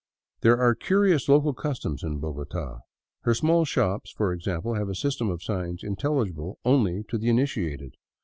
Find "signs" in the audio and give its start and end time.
5.43-5.83